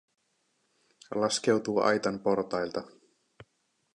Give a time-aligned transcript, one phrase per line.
[1.15, 2.83] Laskeutuu aitan portailta.